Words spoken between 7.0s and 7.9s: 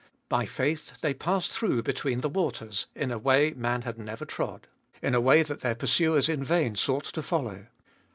to follow.